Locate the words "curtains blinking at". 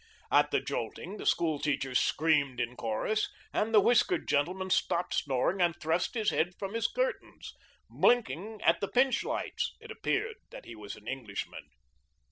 6.87-8.81